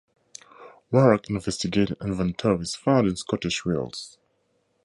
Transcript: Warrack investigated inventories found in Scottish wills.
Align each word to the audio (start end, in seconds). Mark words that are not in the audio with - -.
Warrack 0.91 1.29
investigated 1.29 1.95
inventories 2.01 2.73
found 2.73 3.05
in 3.07 3.15
Scottish 3.17 3.63
wills. 3.65 4.17